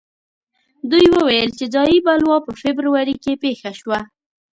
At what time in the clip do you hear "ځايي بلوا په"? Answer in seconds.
1.73-2.51